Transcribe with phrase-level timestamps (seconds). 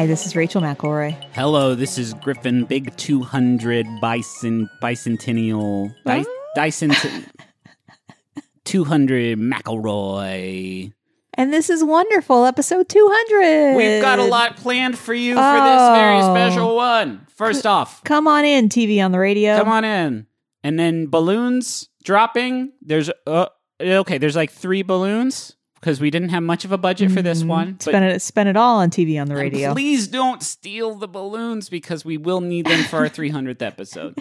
[0.00, 1.12] Hi, this is Rachel McElroy.
[1.34, 6.24] Hello, this is Griffin Big 200 Bison Bicentennial Di-
[6.54, 6.92] Dyson
[8.64, 10.90] 200 McElroy.
[11.34, 13.76] And this is wonderful, episode 200.
[13.76, 16.32] We've got a lot planned for you for this very Oh.
[16.34, 17.26] special one.
[17.28, 19.58] First off, Come on in, TV on the radio.
[19.58, 20.26] come on in.
[20.64, 22.72] And then balloons dropping.
[22.80, 23.48] There's uh,
[23.78, 27.40] okay, there's like 3 balloons because we didn't have much of a budget for this
[27.40, 27.48] mm-hmm.
[27.48, 27.72] one.
[27.72, 29.72] but- Spend it, spend it all on TV on the And radio.
[29.72, 34.16] Please don't steal the balloons because we will need them for our 300th episode.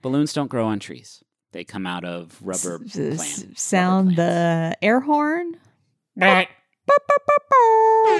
[0.00, 1.22] balloons don't grow on trees.
[1.52, 3.20] They come out of rubber S- plant.
[3.20, 5.56] s- sound the air horn.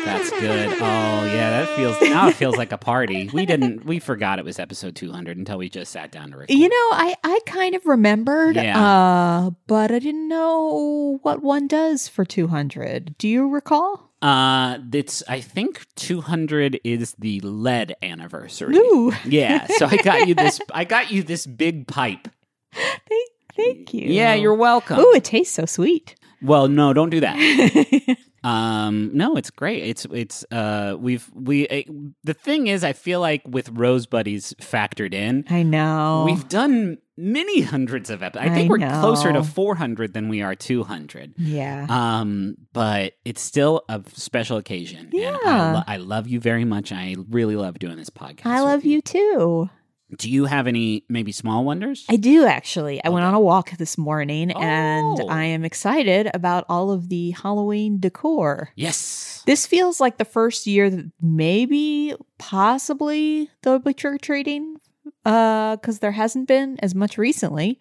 [0.05, 0.69] That's good.
[0.81, 3.29] Oh yeah, that feels now it feels like a party.
[3.33, 6.55] We didn't we forgot it was episode 200 until we just sat down to record.
[6.57, 8.81] You know, I, I kind of remembered, Yeah.
[8.81, 13.17] uh, but I didn't know what one does for 200.
[13.19, 14.11] Do you recall?
[14.23, 18.77] Uh it's I think 200 is the lead anniversary.
[18.77, 22.29] Ooh, Yeah, so I got you this I got you this big pipe.
[22.73, 24.09] thank, thank you.
[24.09, 24.99] Yeah, you're welcome.
[25.01, 26.15] Ooh, it tastes so sweet.
[26.41, 27.37] Well, no, don't do that.
[28.45, 29.85] Um, no, it's great.
[29.85, 31.83] It's it's uh we've we uh,
[32.25, 36.25] the thing is I feel like with Rose Buddies factored in, I know.
[36.27, 38.51] we've done many hundreds of episodes.
[38.51, 41.35] I think I we're closer to 400 than we are 200.
[41.37, 41.87] yeah.
[41.89, 45.11] Um, but it's still a special occasion.
[45.13, 45.73] And I, Yeah.
[45.75, 46.91] lo- I love you very much.
[46.91, 48.47] I really love doing this podcast.
[48.47, 49.69] I love you too.
[50.17, 52.05] Do you have any maybe small wonders?
[52.09, 53.03] I do actually.
[53.05, 55.29] I went on a walk this morning and Oh.
[55.29, 58.71] I am excited about all of the Halloween decor.
[58.77, 59.43] yes.
[59.47, 64.77] This feels like the first year that maybe, possibly, there'll be trick or treating
[65.25, 67.81] because there hasn't been as much recently.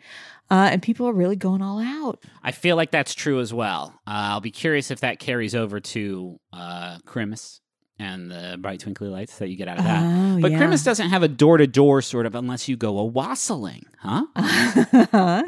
[0.49, 2.19] Uh, and people are really going all out.
[2.43, 3.93] I feel like that's true as well.
[4.07, 7.61] Uh, I'll be curious if that carries over to uh, Christmas
[8.01, 10.01] and the bright twinkly lights that you get out of that.
[10.03, 10.57] Oh, but yeah.
[10.57, 14.25] Christmas doesn't have a door to door sort of unless you go a wassailing, huh?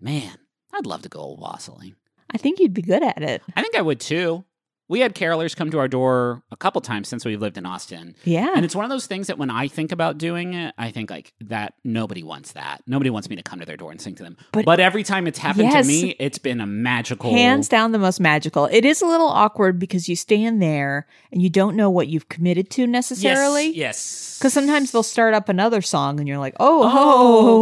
[0.00, 0.36] Man,
[0.72, 1.94] I'd love to go a wassailing.
[2.32, 3.40] I think you'd be good at it.
[3.54, 4.44] I think I would too.
[4.88, 8.14] We had carolers come to our door a couple times since we've lived in Austin.
[8.24, 8.52] Yeah.
[8.54, 11.10] And it's one of those things that when I think about doing it, I think
[11.10, 12.82] like that nobody wants that.
[12.86, 14.36] Nobody wants me to come to their door and sing to them.
[14.52, 15.84] But, But- every time it's happened Yes.
[15.86, 18.66] to me, it's been a magical Hands down the most magical.
[18.66, 22.28] It is a little awkward because you stand there and you don't know what you've
[22.28, 23.76] committed to necessarily.
[23.76, 24.38] Yes.
[24.38, 26.82] Because sometimes they'll start up another song and you're like, oh,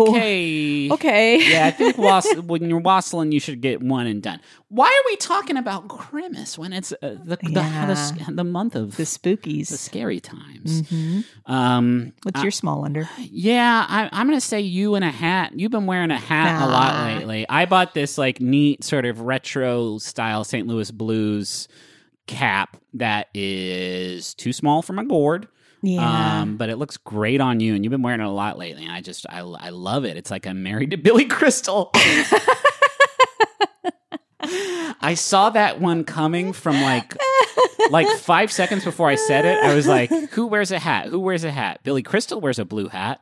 [0.06, 0.91] oh, okay.
[0.91, 1.51] okay.
[1.53, 4.41] Yeah, I think was- when you're wassailing, you should get one and done.
[4.75, 7.87] Why are we talking about Christmas when it's uh, the, the, Yeah.
[7.87, 10.89] the s- the month of The spookies, the scary times?
[10.89, 13.09] hmm Um, What's I- your small wonder?
[13.19, 15.53] yeah, I, I'm gonna say you in a hat.
[15.55, 17.47] You've been wearing a hat a lot lately.
[17.49, 20.67] I bought this like neat sort of retro style St.
[20.67, 21.69] Louis blues
[22.27, 25.47] cap that is too small for my gourd.
[25.83, 26.41] Yeah.
[26.41, 28.85] Um, but it looks great on you, and you've been wearing it a lot lately.
[28.85, 30.17] And I just, I, I love it.
[30.17, 31.93] It's like I'm married to Billy Crystal.
[35.00, 37.16] I saw that one coming from like,
[37.91, 39.59] like five seconds before I said it.
[39.62, 41.06] I was like, "Who wears a hat?
[41.09, 41.81] Who wears a hat?
[41.82, 43.21] Billy Crystal wears a blue hat."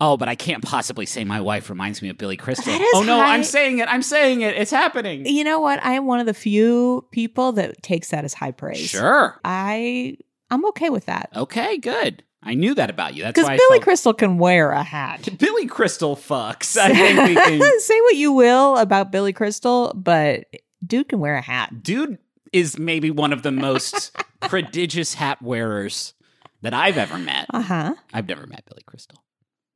[0.00, 2.72] Oh, but I can't possibly say my wife reminds me of Billy Crystal.
[2.94, 3.88] Oh no, high- I'm saying it.
[3.88, 4.56] I'm saying it.
[4.56, 5.26] It's happening.
[5.26, 5.82] you know what?
[5.84, 8.78] I am one of the few people that takes that as high praise.
[8.80, 9.38] Sure.
[9.44, 10.16] I
[10.50, 11.30] I'm okay with that.
[11.36, 11.78] Okay.
[11.78, 12.24] Good.
[12.42, 13.22] I knew that about you.
[13.22, 15.28] That's Because why Billy felt- Crystal can wear a hat.
[15.38, 16.76] Billy Crystal fucks.
[16.76, 17.60] I think we can.
[17.80, 20.46] Say what you will about Billy Crystal, but
[20.84, 21.82] dude can wear a hat.
[21.82, 22.18] Dude
[22.52, 26.14] is maybe one of the most prodigious hat wearers
[26.62, 27.46] that I've ever met.
[27.50, 27.94] Uh huh.
[28.12, 29.18] I've never met Billy Crystal,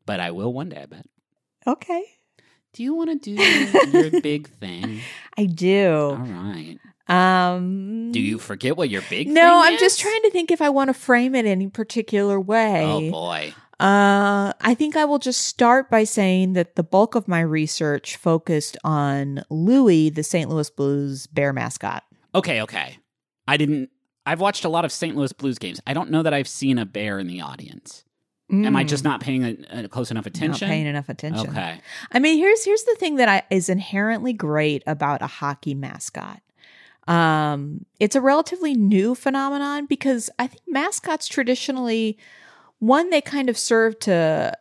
[0.05, 0.83] but I will one day.
[0.83, 1.07] I bet.
[1.67, 2.03] Okay.
[2.75, 3.43] Do you want to do
[3.99, 5.01] your big thing?
[5.39, 6.15] I do.
[6.19, 6.79] right.
[7.09, 8.11] Um.
[8.13, 9.29] Do you forget what your big?
[9.29, 12.83] No, I'm just trying to think if I want to frame it any particular way.
[12.85, 13.55] Oh boy.
[13.79, 18.17] Uh, I think I will just start by saying that the bulk of my research
[18.17, 20.49] focused on Louis, the St.
[20.49, 22.03] Louis Blues bear mascot.
[22.35, 22.63] Okay.
[22.63, 22.97] Okay.
[23.47, 23.91] I didn't.
[24.25, 25.15] I've watched a lot of St.
[25.15, 25.81] Louis Blues games.
[25.87, 28.03] I don't know that I've seen a bear in the audience.
[28.51, 30.69] Am I just not paying a, a close enough Mm, not attention?
[30.69, 31.51] paying enough attention?
[31.51, 31.81] Okay.
[32.13, 36.41] I mean, here's here's the thing that I, is inherently great about a hockey mascot.
[37.07, 42.19] Um, it's a relatively new phenomenon because I think mascots traditionally,
[42.79, 44.57] one, they kind of serve to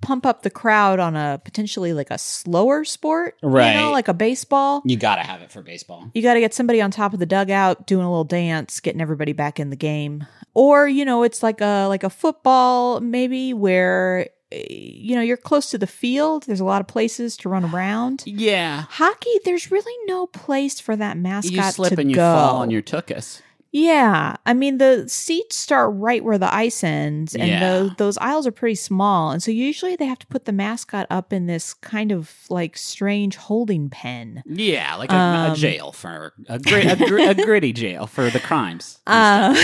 [0.00, 3.74] pump up the crowd on a potentially like a slower sport, right?
[3.74, 4.82] You know, like a baseball.
[4.84, 6.10] You gotta have it for baseball.
[6.14, 9.00] You got to get somebody on top of the dugout doing a little dance, getting
[9.00, 10.26] everybody back in the game.
[10.54, 15.70] Or, you know, it's like a like a football maybe where you know, you're close
[15.70, 16.44] to the field.
[16.44, 18.22] There's a lot of places to run around.
[18.26, 18.84] Yeah.
[18.88, 22.22] Hockey, there's really no place for that mascot You slip to and you go.
[22.34, 23.42] fall on your tuchus.
[23.70, 27.60] Yeah, I mean the seats start right where the ice ends, and Yeah.
[27.60, 31.06] those those aisles are pretty small, and so usually they have to put the mascot
[31.10, 34.42] up in this kind of like strange holding pen.
[34.46, 38.30] Yeah, like a, a Um, jail for a, gri- a, gri- a gritty jail for
[38.30, 38.98] the crimes.
[39.06, 39.54] Uh,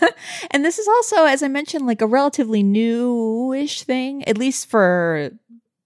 [0.52, 5.30] and this is also, as I mentioned, like a relatively newish thing, at least for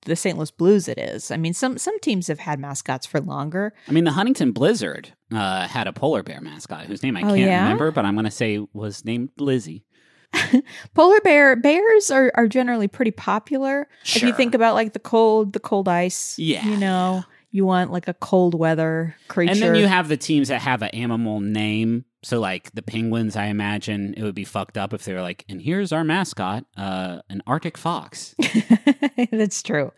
[0.06, 0.36] the St.
[0.36, 0.88] Louis Blues.
[0.88, 1.30] It is.
[1.30, 3.72] I mean, some some teams have had mascots for longer.
[3.88, 7.26] I mean, the Huntington Blizzard uh, had a polar bear mascot whose name I Oh,
[7.26, 7.62] can't yeah?
[7.62, 9.84] remember, but I'm going to say was named Lizzie.
[10.94, 13.86] Polar bear bears are, are generally pretty popular.
[14.02, 17.92] If you think about like the cold, the cold ice, Yeah, you know, you want
[17.92, 19.52] like a cold weather creature.
[19.52, 22.04] And then you have the teams that have an animal name.
[22.24, 25.44] So, like the Penguins, I imagine it would be fucked up if they were like,
[25.48, 28.34] and here's our mascot, uh, an Arctic fox.
[29.32, 29.90] That's true.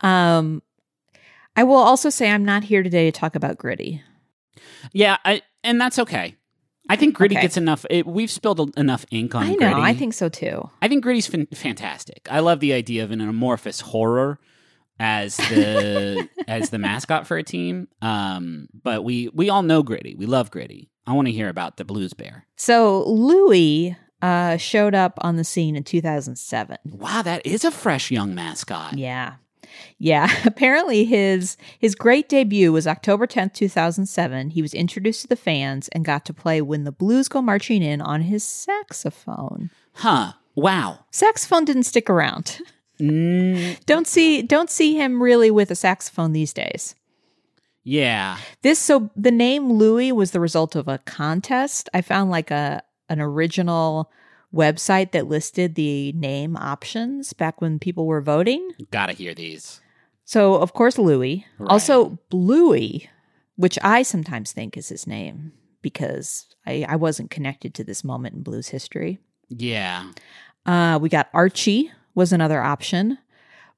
[0.00, 0.62] Um,
[1.56, 4.02] I will also say I'm not here today to talk about gritty.
[4.92, 6.36] yeah, I, and that's okay.
[6.88, 7.42] I think Gritty Okay.
[7.42, 7.86] gets enough.
[7.88, 9.56] It, we've spilled enough ink on I know.
[9.72, 9.80] Gritty.
[9.80, 10.68] I think so too.
[10.82, 12.28] I think Gritty's fan- fantastic.
[12.30, 14.38] I love the idea of an amorphous horror
[14.98, 17.88] as the as the mascot for a team.
[18.02, 20.14] Um, but we we all know Gritty.
[20.14, 20.90] We love Gritty.
[21.06, 22.46] I want to hear about the Blues Bear.
[22.56, 26.78] So Louis uh, showed up on the scene in 2007.
[26.86, 28.96] Wow, that is a fresh young mascot.
[28.96, 29.34] Yeah.
[29.98, 34.50] Yeah, apparently his his great debut was October 10th, 2007.
[34.50, 37.82] He was introduced to the fans and got to play When the Blues Go Marching
[37.82, 39.70] In on his saxophone.
[39.94, 40.32] Huh.
[40.54, 41.00] Wow.
[41.10, 42.60] Saxophone didn't stick around.
[43.00, 46.94] Mm, Don't see don't see him really with a saxophone these days.
[47.82, 48.38] yeah.
[48.62, 51.88] This so the name Louis was the result of a contest.
[51.92, 54.10] I found like a an original
[54.54, 58.70] website that listed the name options back when people were voting.
[58.90, 59.80] Gotta hear these.
[60.24, 61.44] So of course Louis.
[61.58, 61.70] Right.
[61.70, 63.10] Also Bluey,
[63.56, 65.52] which I sometimes think is his name
[65.82, 69.18] because I, I wasn't connected to this moment in blues history.
[69.50, 70.12] Yeah.
[70.64, 73.18] Uh, we got Archie was another option.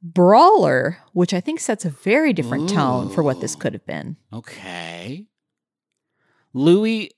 [0.02, 4.16] Brawler, which I think sets a very different tone for what this could have been.
[4.32, 5.26] Okay.
[6.52, 7.10] Louis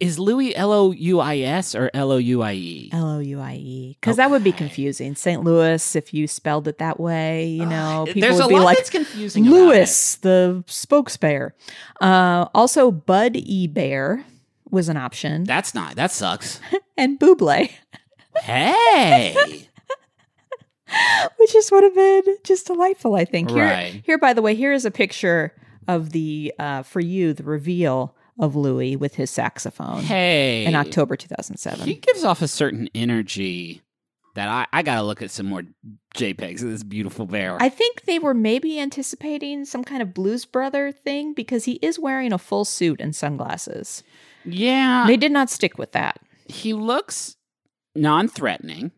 [0.00, 2.90] is Louis L O U I S or L O U I E?
[2.92, 3.96] L O U I E.
[4.00, 5.14] Because that would be confusing.
[5.14, 5.42] St.
[5.42, 8.64] Louis, if you spelled it that way, you know, people There's would a be lot
[8.64, 9.44] like that's confusing.
[9.44, 11.52] Lewis, the spokesbear.
[12.00, 13.66] Uh, also, Bud E.
[13.66, 14.24] Bear
[14.70, 15.44] was an option.
[15.44, 15.96] That's not.
[15.96, 16.60] That sucks.
[16.96, 17.70] and Buble,
[18.42, 19.68] hey.
[21.38, 23.50] which just would have been just delightful, I think.
[23.50, 24.02] Here, Right.
[24.04, 25.54] here, by the way, here is a picture
[25.88, 30.64] of the, uh, for you, the reveal of Louis with his saxophone Hey.
[30.64, 31.86] in October 2007.
[31.86, 33.82] He gives off a certain energy
[34.34, 35.62] that I, I gotta look at some more
[36.14, 37.58] JPEGs of this beautiful bear.
[37.60, 41.98] I think they were maybe anticipating some kind of Blues Brother thing because he is
[41.98, 44.02] wearing a full suit and sunglasses.
[44.46, 45.04] yeah.
[45.06, 46.18] They did not stick with that.
[46.46, 47.36] he looks
[47.94, 48.90] non-threatening.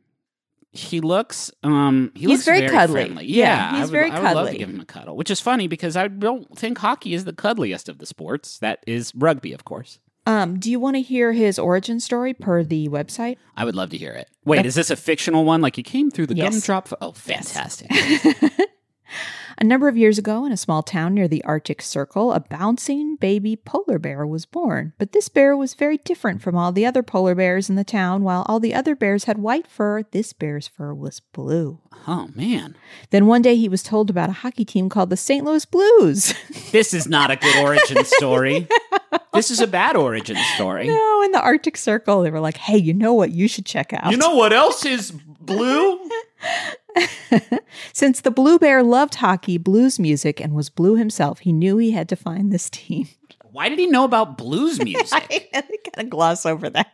[0.76, 3.04] He looks um he He's looks very cuddly.
[3.04, 3.26] friendly.
[3.26, 4.26] Yeah, Yeah, he's would, very cuddly.
[4.26, 6.78] I would love to give him a cuddle, which is funny because I don't think
[6.78, 8.58] hockey is the cuddliest of the sports.
[8.58, 10.00] That is rugby, of course.
[10.26, 13.36] Um, do you want to hear his origin story per the website?
[13.56, 14.28] I would love to hear it.
[14.46, 15.60] Wait, is this a fictional one?
[15.60, 16.54] Like he came through the Yes.
[16.54, 16.88] gumdrop?
[17.00, 17.90] Oh, fantastic!
[19.58, 23.16] A number of years ago, in a small town near the Arctic Circle, a bouncing
[23.16, 24.92] baby polar bear was born.
[24.98, 28.22] But this bear was very different from all the other polar bears in the town.
[28.24, 31.78] While all the other bears had white fur, this bear's fur was blue.
[32.08, 32.76] oh man,
[33.10, 35.44] Then one day he was told about a hockey team called the St.
[35.44, 36.34] Louis Blues.
[36.72, 38.66] this is not a good origin story.
[39.32, 40.88] this is a bad origin story.
[40.88, 43.92] no, in the Arctic Circle, they were like, hey, you know what you should check
[43.92, 44.10] out?
[44.10, 46.00] You know what else is blue?
[47.92, 51.92] Since the Blue Bear loved hockey, blues music, and was blue himself, he knew he
[51.92, 53.08] had to find this team.
[53.42, 55.50] Why did he know about blues music?
[55.54, 56.92] I kind of gloss over that.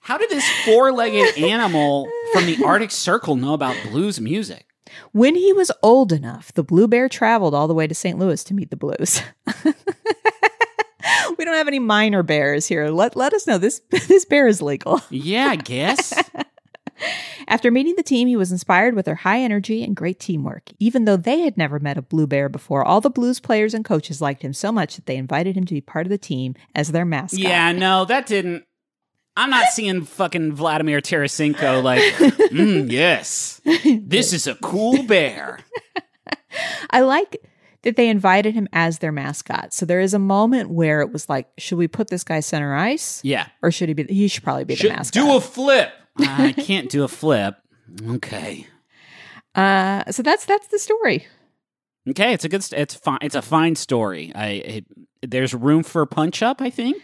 [0.00, 4.66] How did this four-legged animal from the Arctic Circle know about blues music?
[5.12, 8.18] When he was old enough, the Blue Bear traveled all the way to St.
[8.18, 9.22] Louis to meet the Blues.
[11.38, 12.88] we don't have any minor bears here.
[12.88, 15.00] Let, let us know this this bear is legal.
[15.10, 16.12] Yeah, I guess.
[17.48, 20.70] After meeting the team, he was inspired with their high energy and great teamwork.
[20.78, 23.84] Even though they had never met a blue bear before, all the Blues players and
[23.84, 26.54] coaches liked him so much that they invited him to be part of the team
[26.74, 27.40] as their mascot.
[27.40, 28.64] yeah, no, that didn't.
[29.36, 32.02] I'm not seeing fucking Vladimir Tarasenko like,
[32.52, 35.60] mm, yes, this is a cool bear.
[36.90, 37.38] I like
[37.82, 39.72] that they invited him as their mascot.
[39.72, 42.74] So there is a moment where it was like, should we put this guy center
[42.74, 43.20] ice?
[43.24, 43.48] Yeah.
[43.62, 45.12] Or should he be he should probably be the mascot.
[45.12, 45.92] do a flip.
[46.18, 47.56] I can't do a flip.
[48.06, 48.66] Okay.
[49.54, 51.26] Uh, so that's that's the story.
[52.08, 52.64] Okay, it's a good.
[52.64, 53.18] st- It's fine.
[53.22, 54.32] It's a fine story.
[54.34, 54.46] I.
[54.48, 54.84] It,
[55.24, 56.60] there's room for punch up.
[56.60, 57.00] I think.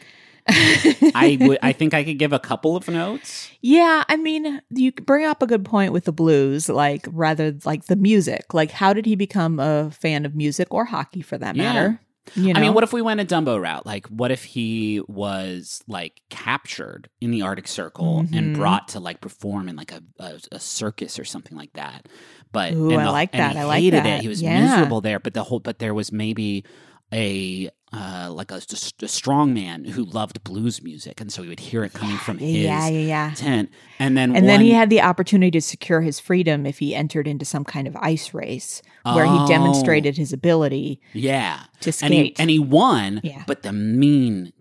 [0.49, 1.59] I would.
[1.62, 3.50] I think I could give a couple of notes.
[3.61, 7.85] Yeah, I mean, you bring up a good point with the blues, like rather like
[7.85, 8.55] the music.
[8.55, 11.62] Like, how did he become a fan of music or hockey for that Yeah.
[11.65, 12.00] matter?
[12.35, 13.87] You know, I mean, what if we went a Dumbo route?
[13.87, 18.55] Like, what if he was like captured in the Arctic Circle and Mhm.
[18.57, 22.07] brought to like perform in like a, a, a circus or something like that?
[22.53, 23.53] But Ooh, and I the- like and that.
[23.53, 24.07] He I like that.
[24.07, 24.21] it.
[24.23, 24.61] He was Yeah.
[24.61, 25.19] miserable there.
[25.21, 26.65] But the whole but there was maybe
[27.13, 28.61] a uh, like a,
[29.02, 32.38] a strong man who loved blues music, and so he would hear it coming from
[32.38, 33.33] his yeah, yeah, yeah.
[33.35, 36.95] tent, and then And then he had the opportunity to secure his freedom if he
[36.95, 39.47] entered into some kind of ice race where he Oh.
[39.49, 42.37] demonstrated his ability yeah, to and he skate.
[42.40, 43.21] and he won.
[43.25, 43.45] Yeah.
[43.47, 44.52] But the mean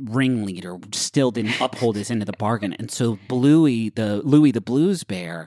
[0.00, 4.60] ringleader still didn't uphold his end of the bargain, and so Bluey, the Louis the
[4.60, 5.46] Blues Bear,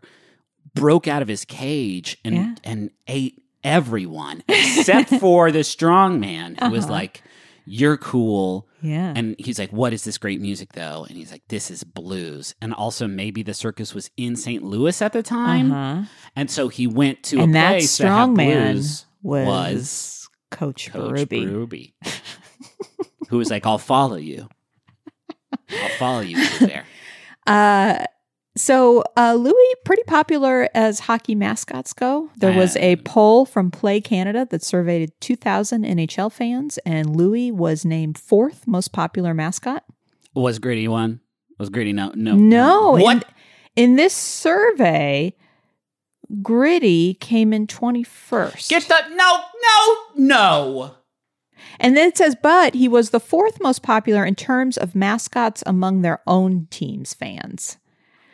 [0.73, 6.69] broke out of his cage and and ate everyone except for the strong man who
[6.71, 6.93] was Uh-huh.
[6.93, 7.23] like,
[7.65, 9.11] "You're cool." yeah.
[9.15, 12.55] And he's like, "What is this great music, though?" And he's like, "This is blues."
[12.61, 14.63] And also, maybe the circus was in St.
[14.63, 16.03] Louis at the time, uh-huh.
[16.35, 20.91] and so he went to And a that place that strong man was, was Coach,
[20.91, 21.27] Coach.
[21.27, 21.93] Berube,
[23.29, 24.47] who was like, "I'll follow you.
[25.69, 26.85] I'll follow you there.
[27.47, 28.03] Uh,
[28.57, 32.29] so uh, Louis, pretty popular as hockey mascots go.
[32.37, 37.85] There was a poll from Play Canada that surveyed 2,000 NHL fans, and Louis was
[37.85, 39.83] named fourth most popular mascot.
[40.33, 41.21] Was Gritty one?
[41.57, 43.25] Was Gritty no no No, What?
[43.75, 45.33] In, in this survey,
[46.41, 48.69] Gritty came in 21st.
[48.69, 50.95] Get the no no no.
[51.79, 55.63] and then it says, but he was the fourth most popular in terms of mascots
[55.65, 57.77] among their own team's fans.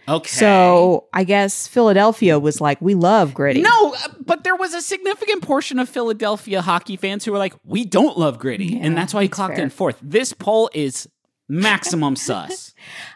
[0.07, 0.29] Okay.
[0.29, 3.62] So I guess Philadelphia was like, we love Gritty.
[3.62, 7.53] No, uh, but there was a significant portion of Philadelphia hockey fans who were like,
[7.63, 9.63] "We don't love Gritty," Yeah, and that's why he clocked fair.
[9.63, 9.98] in fourth.
[10.01, 11.07] This poll is
[11.48, 12.74] maximum sus.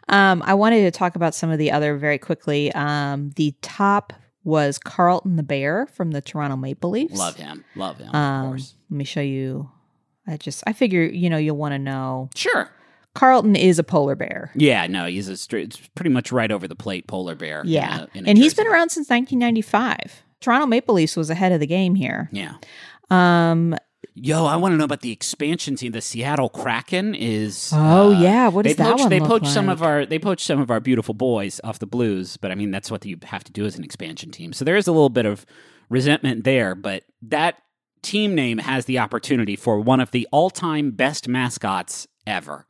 [0.08, 2.72] Um, I wanted to talk about some of the other very quickly.
[2.74, 4.14] Um, the top
[4.44, 7.18] was Carlton the Bear from the Toronto Maple Leafs.
[7.18, 8.08] Love him, love him.
[8.10, 8.76] of Um, course.
[8.90, 9.70] let me show you.
[10.26, 12.30] I just I figure you know you'll want to know.
[12.36, 12.70] Sure.
[13.18, 14.52] Carlton is a polar bear.
[14.54, 17.62] Yeah, no, he's a straight, it's pretty much right over the plate polar bear.
[17.62, 20.22] in Yeah, a- in a and he's been around since 1995.
[20.40, 22.30] Toronto Maple Leafs was ahead of the game here.
[22.32, 22.54] Yeah.
[23.10, 23.76] Um,
[24.14, 25.94] Yo, I want to know about the expansion team.
[25.94, 27.72] The Seattle Kraken is.
[27.74, 30.46] oh uh, yeah, what they that poached, one they poached some of our they poached
[30.46, 33.44] some of our beautiful boys off the Blues, but I mean that's what you have
[33.46, 34.54] to do as an expansion team.
[34.54, 35.46] So there is a little bit of
[35.90, 37.56] resentment there, but that
[38.04, 42.66] team name has the opportunity for one of the all-time best mascots ever.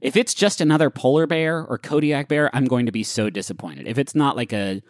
[0.00, 3.86] If it's just another polar bear or Kodiak bear, I'm going to be so disappointed.
[3.88, 4.82] If it's not like a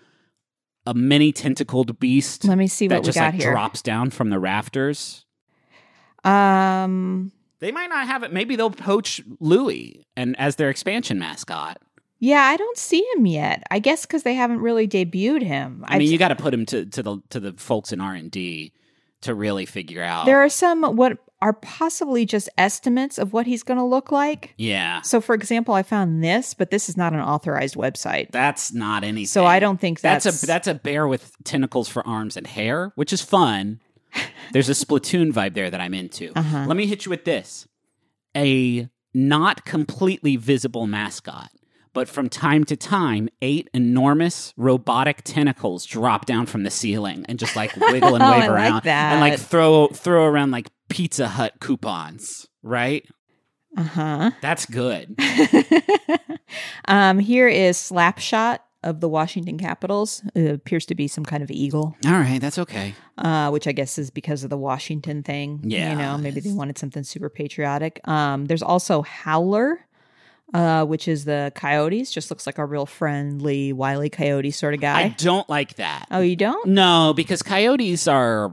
[0.89, 3.51] a mini tentacled beast Let me see that what we just got like here.
[3.51, 5.25] drops down from the rafters,
[6.25, 8.33] Um, they might not have it.
[8.33, 11.79] Maybe they'll poach Louis and as their expansion mascot.
[12.19, 13.63] yeah, I don't see him yet.
[13.71, 15.85] I guess because they haven't really debuted him.
[15.87, 18.01] I mean, I've- you got to put him to, to the to the folks in
[18.01, 18.73] R and D
[19.23, 20.27] to really figure out.
[20.27, 24.55] there are some what are possibly just estimates of what he's going to look like.
[24.57, 28.31] yeah, So, for example, I found this, but this is not an authorized website.
[28.31, 29.27] that's not anything.
[29.27, 32.47] So I don't think That's, that's, a that's a bear with tentacles for arms and
[32.47, 33.81] hair, which is fun.
[34.53, 36.33] There's a Splatoon vibe there that I'm into.
[36.35, 36.65] Uh-huh.
[36.67, 37.69] Let me hit you with this:
[38.37, 41.51] a not completely visible mascot,
[41.93, 47.39] but from time to time, eight enormous robotic tentacles drop down from the ceiling and
[47.39, 49.13] just like wiggle and Oh, wave like around that.
[49.13, 52.47] and like throw throw around like Pizza Hut coupons.
[52.63, 53.05] Right?
[53.77, 54.31] Uh huh.
[54.41, 55.15] That's good.
[56.89, 60.23] um, here is Slapshot of the Washington Capitals.
[60.35, 62.95] It appears to be some kind of eagle, All right, that's okay.
[63.19, 65.61] uh, which I guess is because of the Washington thing.
[65.65, 68.01] Yeah, You know, maybe they wanted something super patriotic.
[68.09, 69.81] Um, there's also Howler.
[70.55, 72.13] Uh, which is the coyotes?
[72.13, 75.01] Just looks like a real friendly, wily coyote sort of guy.
[75.03, 76.07] I don't like that.
[76.13, 76.69] oh, you don't?
[76.69, 78.53] No, because coyotes are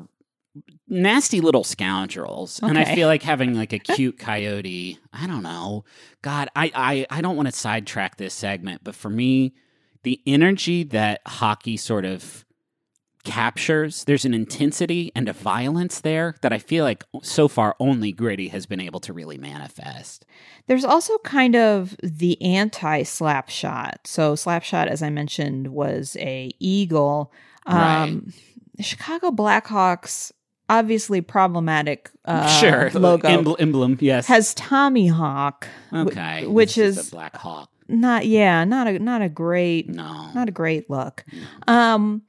[0.93, 4.99] nasty little scoundrels, and I feel like having like a cute coyote.
[5.11, 5.83] I don't know.
[6.21, 9.53] God, I I, I don't want to sidetrack this segment, but for me,
[10.03, 12.45] the energy that hockey sort of
[13.23, 18.11] captures, there's an intensity and a violence there that I feel like so far only
[18.11, 20.25] Gritty has been able to really manifest.
[20.67, 23.95] There's also kind of the anti slapshot.
[24.05, 27.31] So slapshot, as I mentioned, was a eagle.
[27.65, 28.33] Um,
[28.75, 30.31] The Chicago Blackhawks,
[30.79, 34.27] obviously problematic uh, sure, logo, emblem, emblem yes.
[34.27, 35.67] has Tommy Hawk.
[35.93, 37.69] okay, which This is a Black Hawk.
[37.87, 41.23] not yeah, not a not a great No, not a great look.
[41.67, 42.23] Um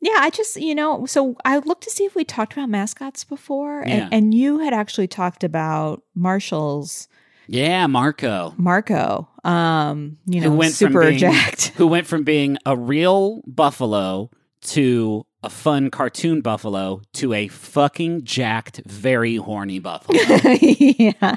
[0.00, 3.24] yeah, I just, you know, so I looked to see if we talked about mascots
[3.24, 3.94] before, Yeah.
[3.94, 7.08] and, and you had actually talked about Marshall's
[7.46, 8.52] Yeah, Marco.
[8.58, 9.26] Marco.
[9.44, 11.68] Um, you know, who went super from being, jacked.
[11.76, 14.30] Who went from being a real buffalo
[14.74, 20.18] to a fun cartoon buffalo to a fucking jacked, very horny buffalo.
[20.60, 21.36] yeah.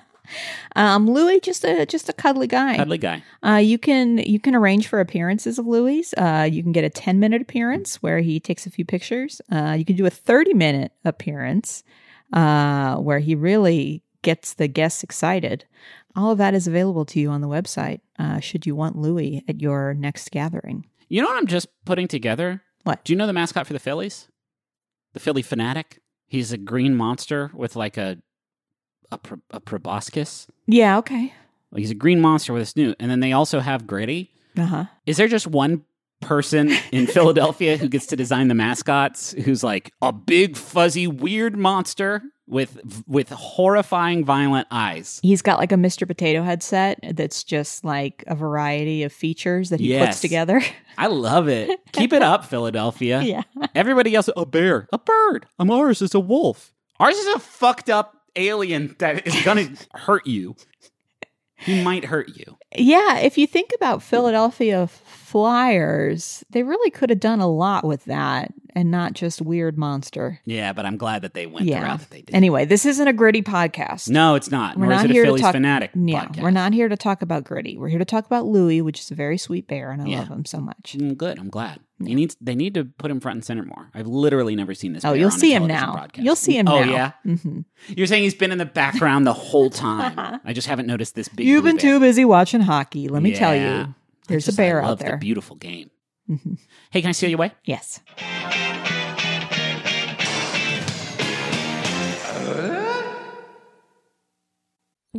[0.76, 2.78] Um, Louis, just a just a cuddly guy.
[2.78, 3.24] Cuddly guy.
[3.46, 6.14] Uh, you can you can arrange for appearances of Louis.
[6.14, 9.42] Uh, you can get a ten minute appearance where he takes a few pictures.
[9.52, 11.84] Uh, you can do a thirty minute appearance
[12.34, 15.66] uh, where he really gets the guests excited.
[16.16, 18.02] All of that is available to you on the website.
[18.18, 20.86] Uh, should you want Louis at your next gathering?
[21.10, 22.64] You know what I'm just putting together?
[22.88, 23.04] What?
[23.04, 24.30] Do you know the mascot for the Phillies?
[25.12, 26.00] The Phillie Phanatic.
[26.26, 28.18] He's a green monster with like a
[29.12, 30.48] a, pro- a proboscis.
[30.68, 30.98] Yeah.
[31.00, 31.34] Okay.
[31.76, 34.32] He's a green monster with a snoot, and then they also have Gritty.
[34.58, 34.86] Uh huh.
[35.06, 35.84] Is there just one
[36.22, 41.58] person in Philadelphia who gets to design the mascots who's like a big fuzzy weird
[41.58, 45.20] monster with with horrifying violent eyes?
[45.22, 46.08] He's got like a Mr.
[46.08, 50.08] Potato headset that's just like a variety of features that he Yes.
[50.08, 50.62] puts together.
[50.98, 51.80] I love it.
[51.92, 53.22] Keep it up, Philadelphia.
[53.24, 53.44] yeah.
[53.76, 55.46] Everybody else, a bear, a bird.
[55.60, 56.74] Um, ours is a wolf.
[57.00, 60.56] Ours is a fucked up alien that is gonna hurt you.
[61.58, 62.58] He might hurt you.
[62.76, 68.06] Yeah, if you think about Philadelphia Flyers, they really could have done a lot with
[68.06, 70.40] that and not just weird monster.
[70.46, 72.36] Yeah, but I'm glad that they went the route that they did.
[72.36, 74.08] Anyway, this isn't a gritty podcast.
[74.08, 74.78] no, it's not.
[74.78, 76.44] We're Nor is not it a here to talk- fanatic Yeah, podcast.
[76.44, 77.76] we're not here to talk about gritty.
[77.76, 80.20] We're here to talk about Louis, which is a very sweet bear, and I Yeah.
[80.20, 80.96] love him so much.
[80.96, 81.40] Mm, Good.
[81.40, 81.80] I'm glad.
[82.06, 82.38] He needs.
[82.40, 83.90] They need to put him front and center more.
[83.96, 85.04] I've literally never seen this.
[85.04, 85.94] Oh, you'll see him now.
[85.94, 86.24] broadcast.
[86.24, 86.92] You'll see him oh, now.
[86.92, 87.12] yeah.
[87.36, 90.40] hmm You're saying he's been in the background the whole time.
[90.46, 91.48] I just haven't noticed this big.
[91.48, 91.94] You've been bear.
[91.94, 93.08] too busy watching hockey.
[93.08, 93.96] Let me tell you,
[94.28, 95.12] there's Just- a bear I out love there.
[95.14, 95.90] The beautiful game.
[96.30, 96.60] Mhm.
[96.92, 97.54] Hey, can I steal your way?
[97.64, 98.02] Yes.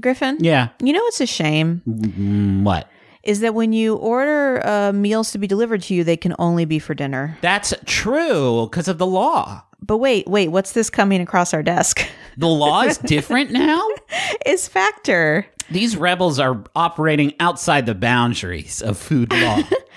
[0.01, 0.69] Griffin, Yeah.
[0.83, 2.89] you know it's a shame Mm, what?
[3.25, 6.65] is that when you order uh, meals to be delivered to you, they can only
[6.65, 7.37] be for dinner.
[7.43, 9.65] That's true because of the law.
[9.81, 12.07] But wait, wait, what's this coming across our desk?
[12.37, 13.87] The law is different now.
[14.47, 15.47] is Factor.
[15.71, 19.59] These rebels are operating outside the boundaries of food law.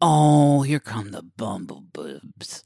[0.00, 2.62] Oh, here come the bumblebees.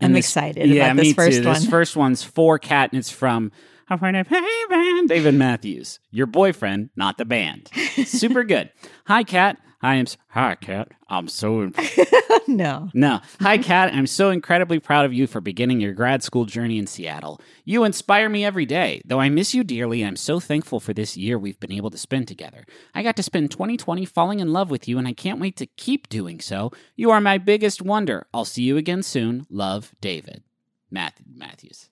[0.00, 1.44] I'm this- excited yeah, about this me first too.
[1.44, 3.52] This first one's for Kat, and it's from
[3.88, 7.68] a friend of Hey Man, David Matthews, your boyfriend, not the band.
[8.06, 8.70] Super good.
[9.06, 9.58] Hi, Kat.
[9.82, 10.88] Hi, I'm s- hi, Kat.
[11.08, 11.74] I'm so in-
[12.46, 12.90] no.
[12.92, 13.20] no.
[13.40, 13.94] Hi, Kat.
[13.94, 17.40] I'm so incredibly proud of you for beginning your grad school journey in Seattle.
[17.64, 19.00] You inspire me every day.
[19.06, 21.96] Though I miss you dearly, I'm so thankful for this year we've been able to
[21.98, 22.66] spend together.
[22.94, 25.66] I got to spend 2020 falling in love with you, and I can't wait to
[25.66, 26.72] keep doing so.
[26.94, 28.26] You are my biggest wonder.
[28.34, 29.46] I'll see you again soon.
[29.48, 30.42] Love, David.
[30.90, 31.88] Math- Matthews.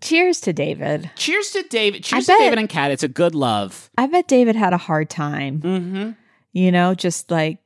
[0.00, 1.10] Cheers to David.
[1.14, 2.02] Cheers to David.
[2.02, 2.90] Cheers to David and Kat.
[2.90, 3.88] It's a good love.
[3.96, 6.10] I bet David had a hard time, Mm-hmm.
[6.52, 7.58] You know, just like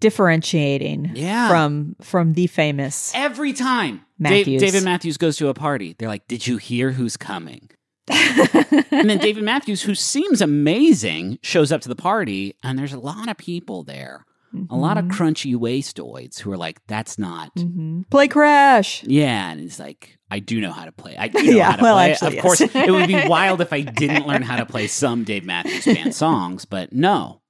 [0.00, 1.48] differentiating Yeah.
[1.48, 3.12] from from the famous.
[3.14, 4.60] Every time Matthews.
[4.62, 7.68] David Matthews goes to a party, they're like, "Did you hear who's coming?"
[8.08, 12.98] and then David Matthews, who seems amazing, shows up to the party, and there's a
[12.98, 14.24] lot of people there,
[14.68, 18.08] a lot of crunchy wastoids who are like, "That's not." Mhm.
[18.10, 19.04] Play Crash.
[19.04, 21.14] Yeah, and it's like, I do know how to play.
[21.16, 22.10] I do know Yeah, how to well, play.
[22.12, 22.42] actually, of yes.
[22.42, 25.84] course, it would be wild if I didn't learn how to play some Dave Matthews
[25.84, 27.42] Band songs, but no.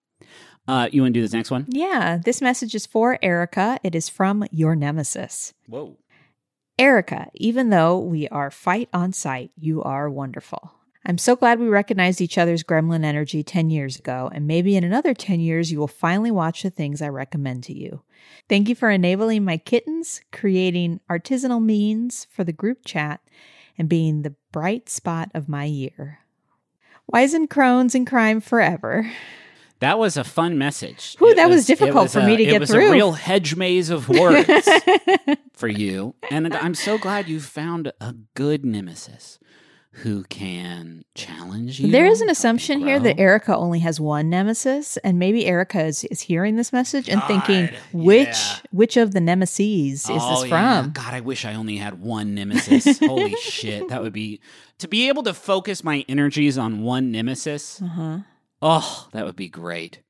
[0.70, 1.66] Uh, you want to do this next one?
[1.68, 3.80] Yeah, this message is for Erica.
[3.82, 5.52] It is from your nemesis.
[5.66, 5.96] Whoa.
[6.78, 10.72] Erica, even though we are fight on site, you are wonderful.
[11.04, 14.84] I'm so glad we recognized each other's gremlin energy 10 years ago, and maybe in
[14.84, 18.02] another 10 years, you will finally watch the things I recommend to you.
[18.48, 23.20] Thank you for enabling my kittens, creating artisanal means for the group chat,
[23.76, 26.20] and being the bright spot of my year.
[27.12, 29.10] Wizen crones and crime forever.
[29.80, 31.16] That was a fun message.
[31.18, 32.88] Whew, It that was it difficult for me a- to it get was through.
[32.88, 34.68] a real hedge maze of words
[35.54, 36.14] for you.
[36.30, 39.38] And I'm so glad you found a good nemesis
[39.92, 41.90] who can challenge you.
[41.90, 43.18] There is an assumption here that.
[43.18, 47.70] Erica only has one nemesis, and maybe Erica is, is hearing this message and thinking,
[47.92, 48.56] which yeah.
[48.70, 50.82] which of the nemesis is Oh, this yeah.
[50.82, 50.92] from?
[50.92, 52.98] God, I wish I only had one nemesis.
[53.00, 53.88] Holy shit.
[53.88, 54.40] That would be
[54.78, 57.82] to be able to focus my energies on one nemesis.
[57.82, 58.18] Uh-huh.
[58.62, 60.00] Oh, that would be great.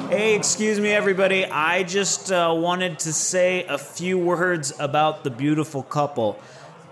[0.10, 1.44] Hey, excuse me, everybody.
[1.44, 6.40] I just uh, wanted to say a few words about the beautiful couple.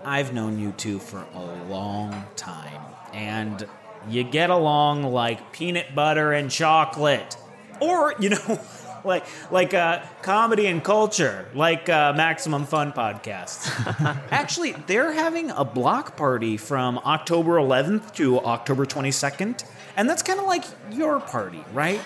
[0.04, 2.82] I've known you two for a long time,
[3.12, 3.64] and
[4.08, 7.36] you get along like peanut butter and chocolate,
[7.80, 8.60] or you know,
[9.04, 13.68] like like uh, comedy and culture, like uh, Maximum Fun podcasts.
[14.30, 19.64] Actually, they're having a block party from October 11th to October 22nd,
[19.96, 22.00] and that's kind of like your party, right?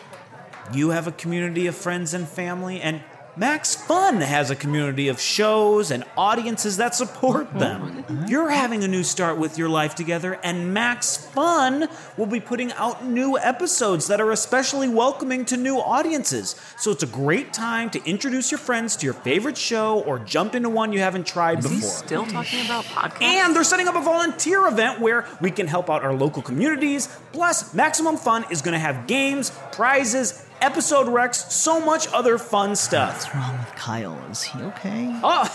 [0.73, 3.01] You have a community of friends and family, and
[3.39, 8.03] Max Fun has a community of shows and audiences that support oh them.
[8.27, 12.73] You're having a new start with your life together, and Max Fun will be putting
[12.73, 16.59] out new episodes that are especially welcoming to new audiences.
[16.79, 20.55] So it's a great time to introduce your friends to your favorite show or jump
[20.55, 21.91] into one you haven't tried Is he before.
[21.91, 23.21] still talking about podcasts?
[23.21, 27.15] And they're setting up a volunteer event where we can help out our local communities.
[27.33, 32.77] Plus, Maximum Fun is going to have games, prizes, episode recs, so much other fun
[32.77, 33.25] stuff.
[33.25, 34.19] What's wrong with Kyle?
[34.31, 35.21] Is he okay?
[35.23, 35.49] Oh,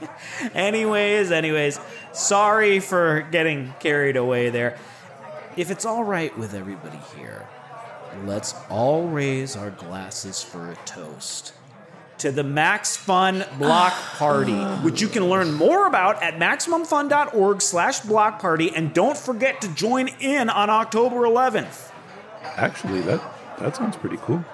[0.54, 1.80] anyways, anyways,
[2.12, 4.76] sorry for getting carried away there.
[5.56, 7.46] If it's all right with everybody here,
[8.24, 11.52] let's all raise our glasses for a toast
[12.18, 18.00] to the Max Fun Block Party, which you can learn more about at maximumfun.org slash
[18.00, 18.74] block party.
[18.74, 21.90] And don't forget to join in on October 11th.
[22.56, 23.20] Actually, that
[23.60, 24.44] that sounds pretty cool.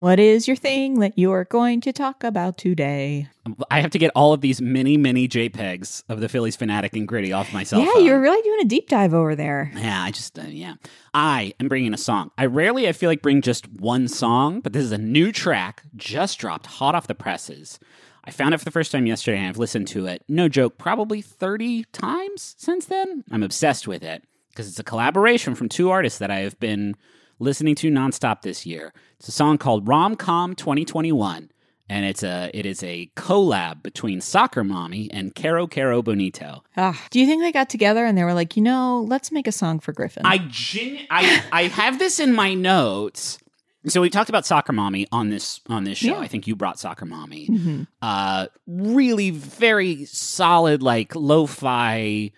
[0.00, 3.28] What is your thing that you are going to talk about today?
[3.70, 7.08] I have to get all of these mini, mini JPEGs of the Phillies Phanatic and
[7.08, 8.04] gritty off my cell yeah, phone.
[8.04, 9.72] you're really doing a deep dive over there.
[9.74, 10.74] Yeah, I just, uh, yeah.
[11.14, 12.30] I am bringing a song.
[12.36, 15.82] I rarely, I feel like, bring just one song, but this is a new track,
[15.96, 17.80] just dropped, hot off the presses.
[18.22, 20.76] I found it for the first time yesterday and I've listened to it, no joke,
[20.76, 23.24] probably 30 times since then.
[23.30, 24.22] I'm obsessed with it
[24.56, 26.96] because it's a collaboration from two artists that I have been
[27.38, 28.94] listening to nonstop this year.
[29.18, 31.50] It's a song called Romcom 2021.
[31.88, 36.64] And it's a it is a collab between Soccer Mommy and Kero Kero Bonito.
[36.76, 39.46] Ah, do you think they got together and they were like, you know, let's make
[39.46, 40.26] a song for Griffin?
[40.26, 43.38] I genu- I I have this in my notes.
[43.86, 46.08] So we talked about Soccer Mommy on this on this show.
[46.08, 46.18] Yeah.
[46.18, 47.46] I think you brought Soccer Mommy.
[47.46, 47.86] Mhm.
[48.02, 52.32] Uh, really very solid, like lo-fi,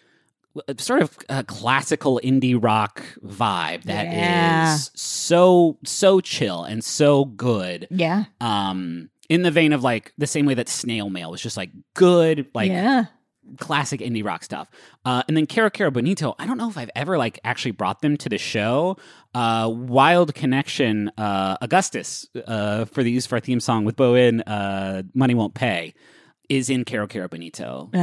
[0.78, 4.76] sort of a classical indie rock vibe that is Yeah.
[4.94, 7.86] so so chill and so good.
[7.90, 8.24] Yeah.
[8.40, 11.70] Um, in the vein of like the same way that Snail Mail was just like
[11.94, 13.04] good, like yeah.
[13.58, 14.70] classic indie rock stuff.
[15.04, 18.00] Uh, and then Kero Kero Bonito, I don't know if I've ever like actually brought
[18.00, 18.96] them to the show.
[19.34, 24.14] Uh, Wild Connection, uh, Augustus uh, for the use for our theme song with bo
[24.14, 25.94] en, uh, Money Won't Pay.
[26.48, 27.90] Is in Kero Kero Bonito.
[27.92, 27.98] Uh,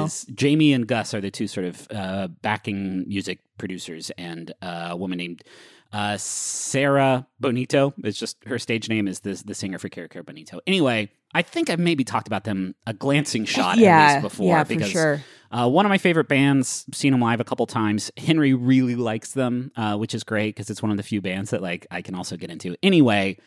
[0.00, 0.04] Oh.
[0.06, 4.88] is- Jamie and Gus are the two sort of uh, backing music producers, and uh,
[4.90, 5.44] a woman named
[5.92, 10.26] uh, Sarah Bonito is just her stage name is the the singer for Kero Kero
[10.26, 10.60] Bonito.
[10.66, 14.48] Anyway, I think I've maybe talked about them a glancing shot at yeah, least before
[14.48, 15.22] yeah, for because sure.
[15.52, 18.10] uh, one of my favorite bands, seen them live a couple times.
[18.16, 21.50] Henry really likes them, uh, which is great because it's one of the few bands
[21.50, 22.74] that like I can also get into.
[22.82, 23.38] Anyway,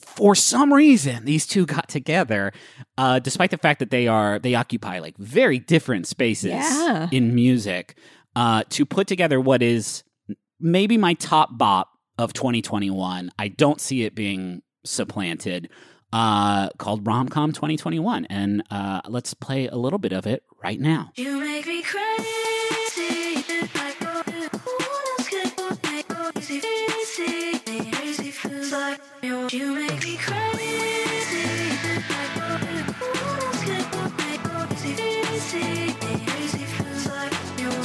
[0.00, 2.52] for some reason, these two got together,
[2.98, 7.08] uh, despite the fact that they are they occupy like very different spaces Yeah.
[7.12, 7.96] in music,
[8.36, 10.02] uh, to put together what is
[10.58, 13.30] maybe my top bop of 2021.
[13.38, 15.68] I don't see it being supplanted.
[16.12, 21.12] Uh, called Romcom 2021, and uh, let's play a little bit of it right now.
[29.50, 29.58] So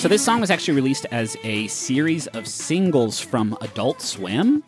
[0.07, 4.63] this song was actually released as a series of singles from Adult Swim,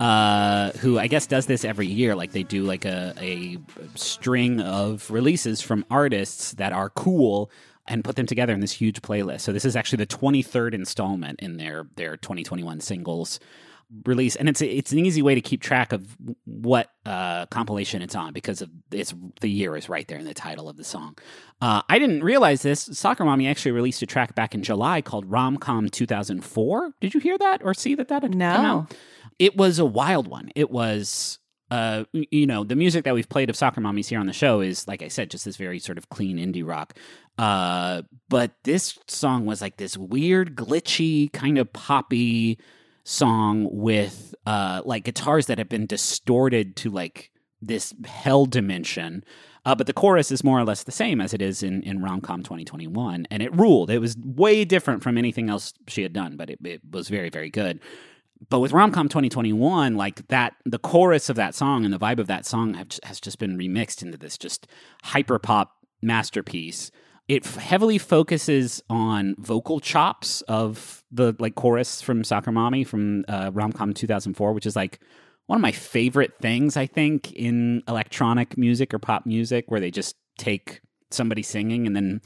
[0.00, 2.16] uh, who I guess does this every year.
[2.16, 3.58] Like they do like a, a
[3.94, 7.50] string of releases from artists that are cool
[7.86, 9.42] and put them together in this huge playlist.
[9.42, 13.38] So this is actually the 23rd installment in their their 2021 singles
[14.04, 18.14] release and it's it's an easy way to keep track of what uh, compilation it's
[18.14, 21.16] on because of it's the year is right there in the title of the song.
[21.60, 22.88] Uh, I didn't realize this.
[22.92, 26.92] Soccer Mommy actually released a track back in July called Romcom 2004.
[27.00, 28.94] Did you hear that or see that that had come out?
[29.38, 30.50] It was a wild one.
[30.54, 31.38] It was
[31.70, 34.60] uh, you know, the music that we've played of Soccer Mommies here on the show
[34.60, 36.94] is, like I said, just this very sort of clean indie rock.
[37.36, 42.58] Uh, but this song was like this weird, glitchy, kind of poppy
[43.08, 47.30] song with uh, like guitars that have been distorted to like
[47.62, 49.24] this hell dimension.
[49.64, 52.00] Uh, but the chorus is more or less the same as it is in, in
[52.00, 53.26] Romcom 2021.
[53.30, 53.90] And it ruled.
[53.90, 57.30] It was way different from anything else she had done, but it, it was very,
[57.30, 57.80] very good
[58.50, 62.28] but with romcom 2021 like that the chorus of that song and the vibe of
[62.28, 64.68] that song has just been remixed into this just
[65.02, 66.92] hyper pop masterpiece
[67.28, 73.50] it heavily focuses on vocal chops of the like chorus from soccer mommy from uh,
[73.50, 75.00] romcom 2004 which is like
[75.46, 79.90] one of my favorite things i think in electronic music or pop music where they
[79.90, 82.20] just take somebody singing and then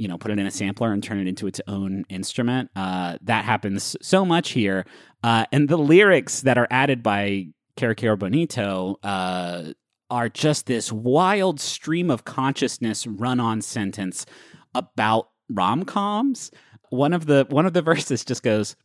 [0.00, 2.70] you know put it in a sampler and turn it into its own instrument.
[2.74, 4.86] Uh, that happens so much here.
[5.22, 9.72] Uh, and the lyrics that are added by Kero Bonito uh,
[10.10, 14.26] are just this wild stream of consciousness run-on sentence
[14.74, 16.50] about rom-coms.
[16.90, 18.76] One of the one of the verses just goes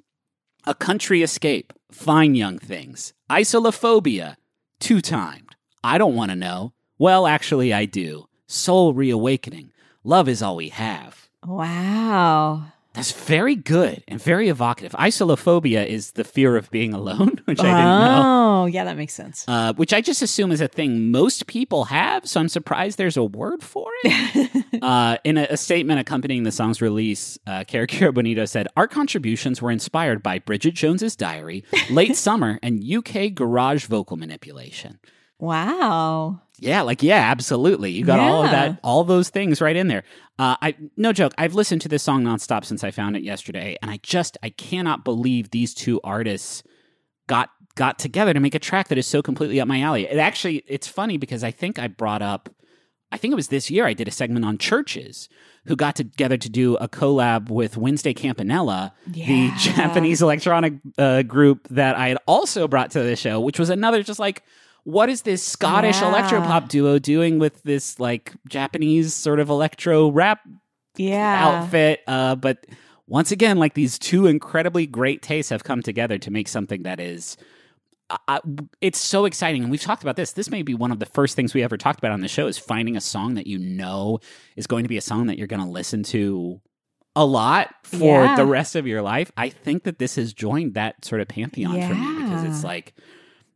[0.65, 4.35] a country escape fine young things isolophobia
[4.79, 5.55] two-timed.
[5.83, 6.73] I don't want to know.
[6.97, 8.27] Well actually i do.
[8.47, 9.71] Soul reawakening.
[10.03, 11.27] Love is all we have.
[11.45, 12.65] Wow.
[12.95, 14.93] That's very good and very evocative.
[14.93, 18.21] Isolophobia is the fear of being alone, which I didn't know.
[18.25, 19.43] Oh, yeah, that makes sense.
[19.47, 23.17] Uh, which I just assume is a thing most people have, so I'm surprised there's
[23.17, 24.65] a word for it.
[24.81, 27.63] uh, in a, a statement accompanying the song's release, uh,
[28.13, 33.85] Bonito said, Our contributions were inspired by Bridget Jones's Diary, Late Summer, and UK garage
[33.85, 34.99] vocal manipulation.
[35.39, 36.41] Wow.
[36.59, 37.91] Yeah, like yeah, absolutely.
[37.91, 40.03] You got all of that, all those things right in there.
[40.39, 41.33] Uh, I no joke.
[41.37, 44.49] I've listened to this song nonstop since I found it yesterday, and I just I
[44.49, 46.63] cannot believe these two artists
[47.27, 50.05] got got together to make a track that is so completely up my alley.
[50.05, 52.49] It actually it's funny because I think I brought up
[53.11, 55.27] I think it was this year I did a segment on CHVRCHES
[55.65, 61.67] who got together to do a collab with Wednesday Campanella, the Japanese electronic uh, group
[61.69, 64.43] that I had also brought to the show, which was another just like
[64.85, 66.11] what is this Scottish Yeah.
[66.13, 70.39] electropop duo doing with this like Japanese sort of electro rap
[70.97, 71.47] Yeah.
[71.63, 71.99] outfit?
[72.07, 72.65] Uh, but
[73.07, 76.99] once again, like these two incredibly great tastes have come together to make something that
[76.99, 77.35] is.
[78.09, 78.39] I- I-
[78.81, 80.33] it's so exciting, and we've talked about this.
[80.33, 82.45] This may be one of the first things we ever talked about on the show:
[82.47, 84.19] is finding a song that you know
[84.55, 86.61] is going to be a song that you're going to listen to
[87.15, 88.35] a lot for Yeah.
[88.35, 89.31] the rest of your life.
[89.37, 92.93] I think that this has joined that sort of pantheon for me because it's like,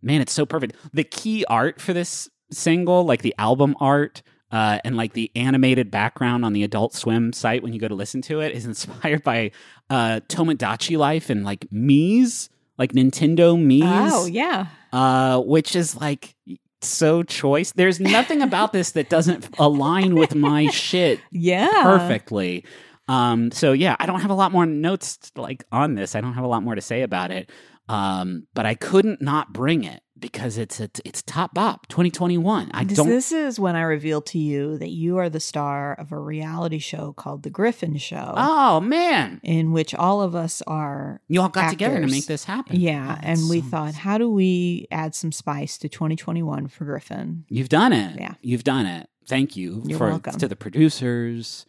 [0.02, 0.76] man, it's so perfect.
[0.94, 4.22] The key art for this single, like the album art.
[4.52, 7.94] Uh, and like the animated background on the Adult Swim site when you go to
[7.94, 9.52] listen to it is inspired by
[9.92, 14.66] uh, Tomodachi Life and like Mii's, like Nintendo Mii's Oh, yeah.
[14.92, 16.34] uh, which is like
[16.82, 17.74] so choice.
[17.74, 21.84] There's nothing about this that doesn't align with my shit Yeah.
[21.84, 22.66] perfectly.
[23.08, 26.16] Um, so yeah, I don't have a lot more notes like on this.
[26.16, 27.52] I don't have a lot more to say about it.
[27.90, 32.70] Um, but I couldn't not bring it because it's a, it's top bop 2021.
[32.74, 33.08] I don't.
[33.08, 36.78] this is when I reveal to you that you are the star of a reality
[36.80, 41.22] show called The Griffin Show, oh man, in which all of us are.
[41.30, 42.80] you all got together to make this happen.
[42.80, 46.86] Yeah, Oh, and we so- thought, how do we add some spice to 2021 for
[46.86, 47.46] Griffin?
[47.50, 48.20] You've done it.
[48.20, 48.34] Yeah.
[48.42, 49.10] You've done it.
[49.26, 50.38] Thank you You're for welcome.
[50.38, 51.66] to the producers.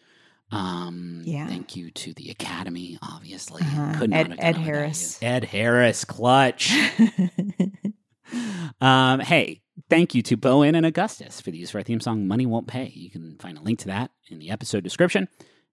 [0.53, 1.47] Um, Yeah.
[1.47, 3.63] Thank you to the Academy, obviously.
[3.63, 3.99] Uh-huh.
[3.99, 5.19] Could not Ed- Ed Harris.
[5.23, 6.73] Ed Harris, clutch.
[8.81, 12.01] um, hey, thank you to bo en and Augustus for the use of our theme
[12.01, 15.29] song "Money Won't Pay." You can find a link to that in the episode description.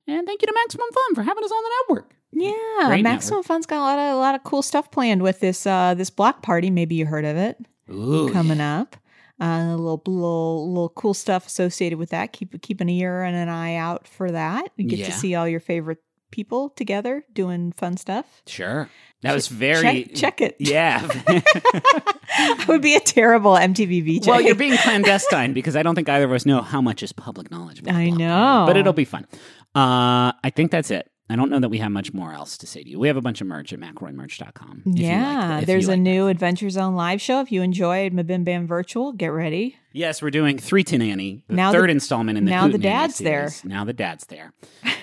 [0.08, 2.14] And thank you to Maximum Fun for having us on the network.
[2.32, 5.40] yeah, Great Maximum Fun's got a lot of a lot of cool stuff planned with
[5.40, 6.70] this uh this block party.
[6.70, 7.58] Maybe you heard of it
[7.92, 8.96] Ooh, coming up.
[9.40, 12.34] Uh, a little, little, little cool stuff associated with that.
[12.34, 14.72] Keep keep an ear and an eye out for that.
[14.78, 15.06] You get Yeah.
[15.06, 16.00] to see all your favorite
[16.32, 18.42] people together doing fun stuff.
[18.48, 18.90] sure.
[19.22, 20.56] That was very check, check it.
[20.60, 21.02] Yeah.
[21.28, 24.28] I would be a terrible MTV VJ.
[24.28, 27.14] Well, you're being clandestine because I don't think either of us know how much is
[27.14, 27.80] public knowledge.
[27.80, 28.28] about I Block know.
[28.36, 29.26] Party, but it'll be fun.
[29.74, 31.10] Uh, I think that's it.
[31.30, 33.00] I don't know that we have much more else to say to you.
[33.00, 34.84] We have a bunch of merch at McElroyMerch.com.
[34.86, 36.32] if you like- yeah, if you there's a like new that.
[36.32, 37.42] Adventure Zone live show.
[37.42, 39.76] If you enjoyed Mabim Bam Virtual, get ready.
[39.94, 42.78] Yes, we're doing Three Tin Annie, the Now the- third installment in the now the
[42.78, 43.50] Nanny dad's there.
[43.64, 44.54] Now the dad's there.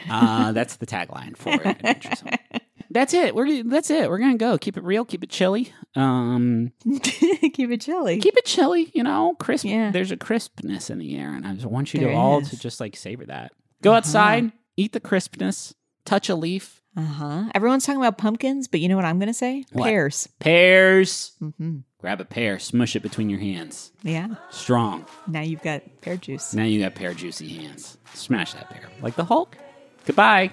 [0.08, 2.30] Uh, that's the tagline for Adventure Zone.
[2.90, 3.34] That's it.
[3.34, 4.08] We're that's it.
[4.08, 4.56] We're gonna go.
[4.56, 5.04] Keep it real.
[5.04, 5.72] Keep it chilly.
[5.96, 6.70] Um,
[7.02, 8.20] Keep it chilly.
[8.20, 8.92] keep it chilly.
[8.94, 9.64] You know, crisp.
[9.64, 9.90] Yeah.
[9.90, 12.50] There's a crispness in the air, and I just want you There to all is.
[12.50, 13.50] to just like savor that.
[13.82, 16.80] Go outside, eat the crispness, touch a leaf.
[16.96, 17.44] Uh huh.
[17.54, 19.64] Everyone's talking about pumpkins, but you know what I'm going to say?
[19.72, 19.86] What?
[19.86, 20.28] Pears.
[20.38, 21.32] Pears.
[21.40, 23.90] hmm Grab a pear, smush it between your hands.
[24.02, 24.28] Yeah.
[24.50, 25.06] Strong.
[25.26, 26.52] Now you've got pear juice.
[26.52, 27.96] Now you got pear juicy hands.
[28.12, 29.56] Smash that pear like the Hulk.
[30.04, 30.52] Goodbye.